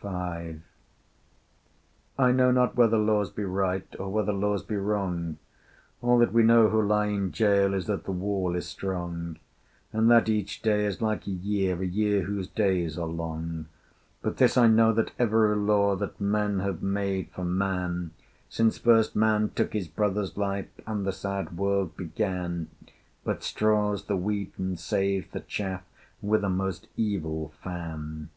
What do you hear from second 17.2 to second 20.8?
for Man, Since first Man took his brother's life,